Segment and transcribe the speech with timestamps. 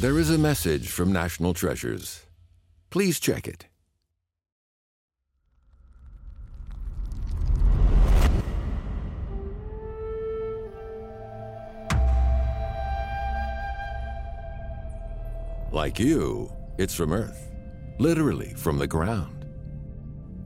[0.00, 2.24] There is a message from National Treasures.
[2.88, 3.66] Please check it.
[15.72, 17.50] Like you, it's from Earth,
[17.98, 19.46] literally from the ground.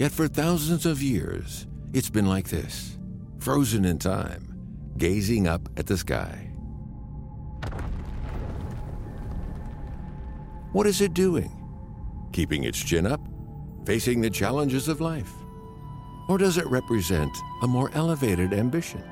[0.00, 2.98] Yet for thousands of years, it's been like this,
[3.38, 4.58] frozen in time,
[4.98, 6.45] gazing up at the sky.
[10.76, 11.50] What is it doing?
[12.32, 13.22] Keeping its chin up?
[13.86, 15.32] Facing the challenges of life?
[16.28, 19.02] Or does it represent a more elevated ambition?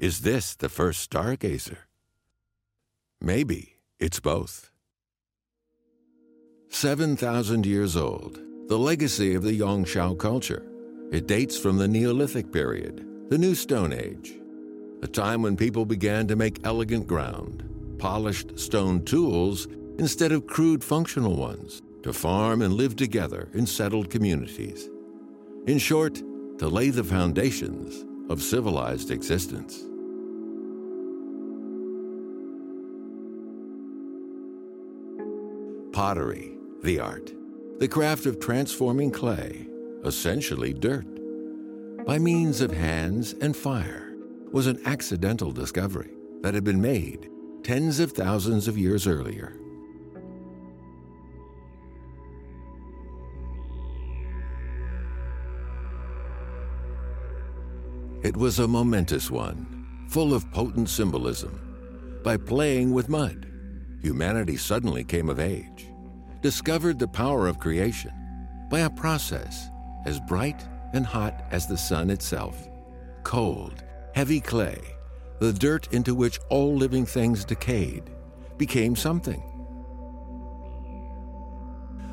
[0.00, 1.80] Is this the first stargazer?
[3.20, 4.70] Maybe it's both.
[6.70, 10.66] 7,000 years old, the legacy of the Yangshao culture.
[11.12, 14.34] It dates from the Neolithic period, the New Stone Age,
[15.02, 17.62] a time when people began to make elegant ground,
[17.98, 24.10] polished stone tools instead of crude functional ones, to farm and live together in settled
[24.10, 24.88] communities.
[25.68, 26.16] In short,
[26.58, 29.84] to lay the foundations of civilized existence.
[35.92, 37.32] Pottery, the art,
[37.78, 39.68] the craft of transforming clay,
[40.06, 41.06] essentially dirt,
[42.06, 44.14] by means of hands and fire,
[44.52, 47.28] was an accidental discovery that had been made
[47.62, 49.58] tens of thousands of years earlier.
[58.22, 62.20] It was a momentous one, full of potent symbolism.
[62.22, 63.46] By playing with mud,
[64.00, 65.86] humanity suddenly came of age,
[66.40, 68.12] discovered the power of creation
[68.70, 69.70] by a process
[70.06, 72.68] as bright and hot as the sun itself.
[73.22, 74.80] Cold, heavy clay,
[75.40, 78.04] the dirt into which all living things decayed,
[78.56, 79.42] became something.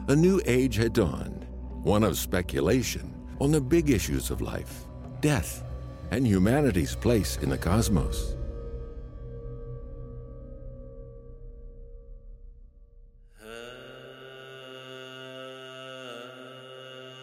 [0.10, 1.48] A new age had dawned,
[1.84, 4.84] one of speculation on the big issues of life,
[5.22, 5.64] death,
[6.12, 8.36] and humanity's place in the cosmos.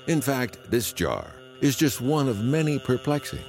[0.06, 1.26] In fact, this jar
[1.60, 3.44] is just one of many perplexing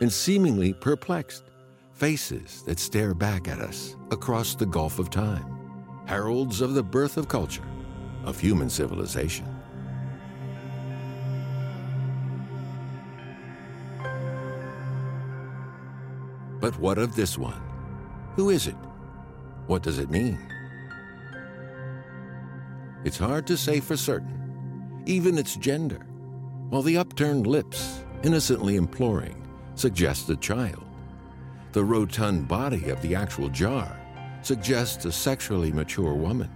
[0.00, 1.44] and seemingly perplexed
[1.92, 5.44] faces that stare back at us across the gulf of time,
[6.06, 7.62] heralds of the birth of culture,
[8.24, 9.46] of human civilization.
[16.60, 17.60] But what of this one?
[18.34, 18.76] Who is it?
[19.66, 20.38] What does it mean?
[23.04, 24.41] It's hard to say for certain,
[25.06, 26.06] even its gender,
[26.70, 29.36] while the upturned lips, innocently imploring,
[29.74, 30.84] suggest a child.
[31.72, 33.98] The rotund body of the actual jar
[34.42, 36.50] suggests a sexually mature woman.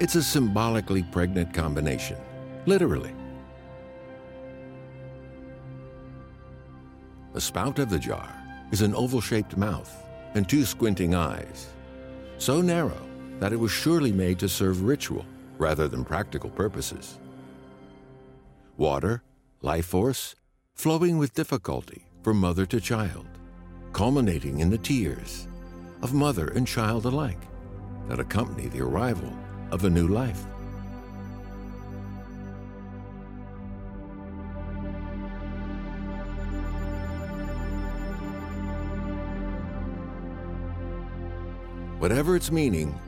[0.00, 2.16] It's a symbolically pregnant combination,
[2.66, 3.14] literally.
[7.34, 8.39] The spout of the jar
[8.70, 9.94] is an oval shaped mouth
[10.34, 11.68] and two squinting eyes,
[12.38, 13.06] so narrow
[13.40, 15.24] that it was surely made to serve ritual
[15.58, 17.18] rather than practical purposes.
[18.76, 19.22] Water,
[19.62, 20.34] life force,
[20.74, 23.26] flowing with difficulty from mother to child,
[23.92, 25.48] culminating in the tears
[26.02, 27.42] of mother and child alike
[28.08, 29.32] that accompany the arrival
[29.70, 30.44] of a new life.
[42.00, 42.98] Whatever its meaning,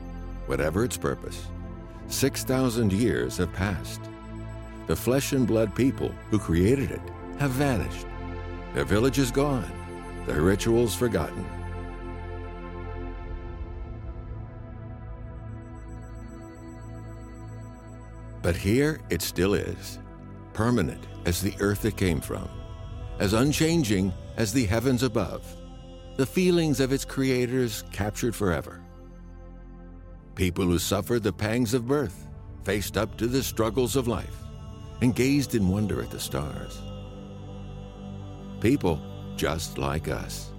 [0.45, 1.47] whatever its purpose,
[2.09, 4.01] 6,000 years have passed.
[4.85, 7.01] The flesh and blood people who created it
[7.39, 8.05] have vanished.
[8.75, 9.71] Their village is gone,
[10.27, 11.43] their rituals forgotten.
[18.43, 19.97] But here it still is,
[20.53, 22.47] permanent as the earth it came from,
[23.17, 25.43] as unchanging as the heavens above,
[26.15, 28.81] the feelings of its creators captured forever.
[30.35, 32.25] People who suffered the pangs of birth,
[32.63, 34.35] faced up to the struggles of life,
[35.01, 36.81] and gazed in wonder at the stars.
[38.59, 38.99] People
[39.35, 40.52] just like us.